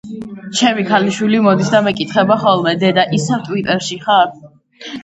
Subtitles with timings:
[0.59, 4.35] ჩემი ქალიშვილი მოდის და მეკითხება ხოლმე, დედა ისევ ტვიტერში ხარ?